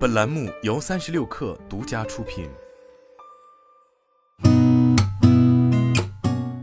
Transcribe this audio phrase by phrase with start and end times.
[0.00, 2.48] 本栏目由三十六氪独家出品。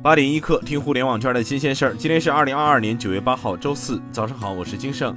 [0.02, 1.96] 八点一刻，听互联网圈的新鲜事儿。
[1.96, 5.16] 今天是二零二二年九月八号，周四，早上好，我是金盛。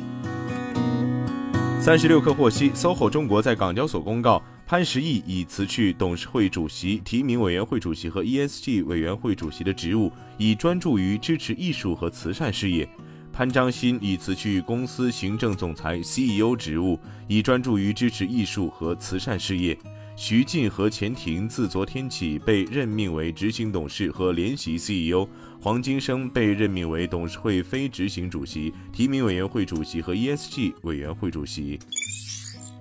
[1.81, 12.87] 三十六氪获悉，SOHO 中国在港交所公告，潘石屹已辞去董事会主席、提名委员会主席和 ESG 委员会主席的职务，以专注于支持艺术和慈善事业。
[13.33, 19.77] 潘章新已辞去公司行政总裁 CEO 职务，以专注于支持艺术和慈善事业。
[20.17, 25.27] 徐进和钱婷自昨天起被任命为执行董事和联席 CEO，
[25.59, 31.79] 黄金生被任命为董事会非执行主席、提名委员会主席和 ESG 委员会主席。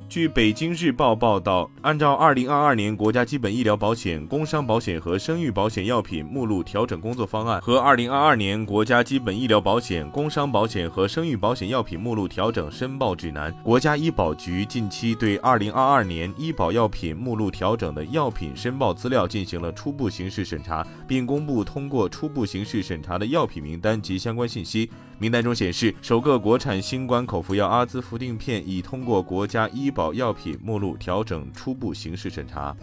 [0.09, 24.89] 据北京日报报道，按照二零二二年国家基本医疗保险、工伤保险和生育保险药品目录调整工作方案和二零二二年国家基本医疗保险、工伤保险和生育保险药品目录调整申报指南，国家医保局近期对二零二二年医保药品目录调整的药品申报资料进行了初步形式审查，并公布通过初步形式审查的药品名单及相关信息。
[25.19, 32.73] 名单中显示，首个国产新冠口服药阿兹夫定片已通过国家医保保药品目录调整初步形式审查。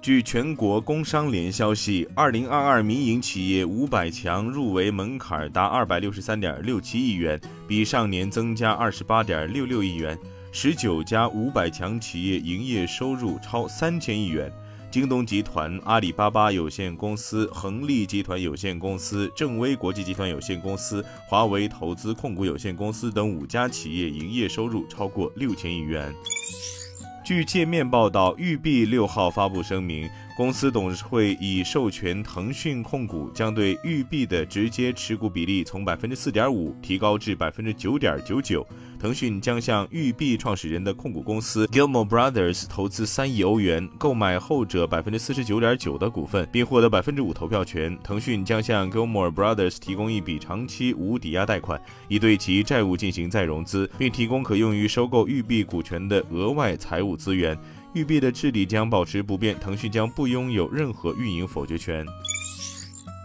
[0.00, 10.16] 据全国工商联消息，二零二二民营企业五百强入围门槛达二百六十三点六七亿元，比上年增加二十八点六六亿元。
[10.52, 14.48] 十九家五百强企业营业收入超三千亿元。
[14.92, 26.14] 京东集团、阿里巴巴有限公司、恒力集团有限公司、正威国际集团有限公司、华为投资控股有限公司等五家企业营业收入超过六千亿元。
[27.24, 38.66] 据界面报道，育碧六号发布声明，公司董事会已授权腾讯控股将对育碧的直接持股比例从百分之四点五提高至百分之九点九九。
[38.98, 47.98] 腾讯将向育碧创始人的控股公司 Gilmore Brothers 投资三亿欧元，购买后者百分之四十九点九的股份，并获得百分之五投票权。
[48.02, 51.78] 腾讯将向 Gilmore Brothers 提供一笔长期无抵押贷款，
[52.08, 57.58] 以对其债务进行再融资，并提供可用于收购育碧股权的额外财务资源。
[57.94, 62.06] 育碧的治理将保持不变，腾讯将不拥有任何运营否决权。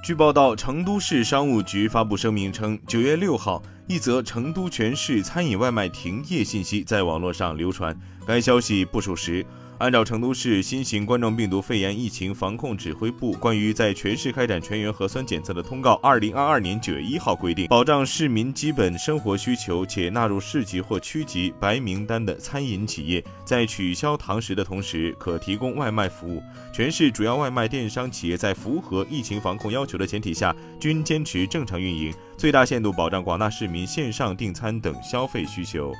[0.04, 3.62] 据报道，成都市商务局发布声明称，九月六号。
[3.90, 9.46] 一则成都全市餐饮外卖停业信息在网络上流传，该消息不属实。
[9.80, 26.42] 按照成都市新型冠状病毒肺炎疫情防控指挥部关于在全市开展全员核酸检测的通告（二零二二年九月一号）规定，保障市民基本生活需求且纳入市级或区级白名单的餐饮企业，在取消堂食的同时，可提供外卖服务。
[26.74, 35.94] 全市主要外卖电商企业在符合疫情防控要求的前提下，均坚持正常运营，最大限度保障广大市民线上订餐等消费需求。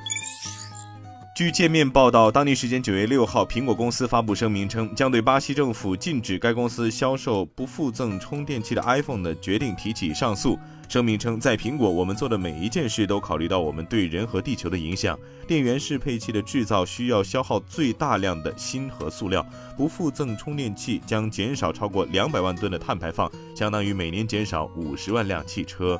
[1.38, 10.58] 据界面报道，当地时间九月六号，苹果公司发布声明称，将对巴西政府禁止该公司销售不附赠充电器的 iPhone 的决定提起上诉。
[10.88, 15.16] 声明称，在苹果，我们做的每一件事都考虑到我们对人和地球的影响。
[15.46, 25.96] 电源适配器的制造需要消耗最大量的锌和塑料，不附赠充电器将减少超过两百万吨的碳排放，相当于每年减少五十万辆汽车。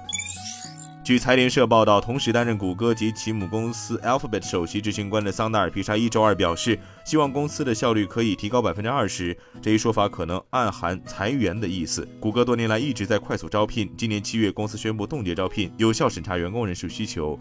[1.08, 9.34] 据财联社报道，同时担任谷歌及其母公司 Alphabet 首席执行官的桑达尔皮沙伊周二表示，希望公司的效率可以提高百分之二十。
[9.62, 12.06] 这一说法可能暗含裁员的意思。
[12.20, 17.38] 谷歌多年来一直在快速招聘，今年七月公司宣布冻结招聘，有效审查员工人数需求。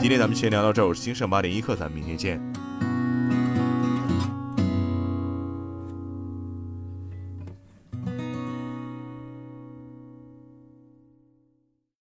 [0.00, 2.40] 今天咱们先聊到这儿，我是金盛八点一刻，咱们明天见。